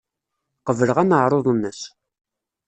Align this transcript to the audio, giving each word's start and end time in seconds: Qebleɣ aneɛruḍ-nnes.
Qebleɣ 0.67 0.97
aneɛruḍ-nnes. 1.03 1.81